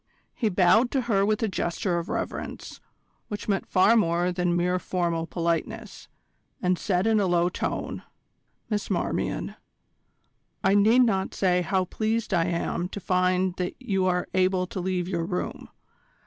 He 0.33 0.49
bowed 0.49 0.89
to 0.89 1.01
her 1.01 1.23
with 1.23 1.43
a 1.43 1.47
gesture 1.47 1.99
of 1.99 2.09
reverence, 2.09 2.81
which 3.27 3.47
meant 3.47 3.67
far 3.67 3.95
more 3.95 4.31
than 4.31 4.55
mere 4.55 4.79
formal 4.79 5.27
politeness, 5.27 6.07
and 6.59 6.79
said 6.79 7.05
in 7.05 7.19
a 7.19 7.27
low 7.27 7.49
tone: 7.49 8.01
"Miss 8.67 8.89
Marmion, 8.89 9.57
I 10.63 10.73
need 10.73 11.03
not 11.03 11.35
say 11.35 11.61
how 11.61 11.85
pleased 11.85 12.33
I 12.33 12.45
am 12.45 12.89
to 12.89 12.99
find 12.99 13.55
that 13.57 13.79
you 13.79 14.07
are 14.07 14.27
able 14.33 14.65
to 14.65 14.79
leave 14.81 15.07
your 15.07 15.23
room. 15.23 15.69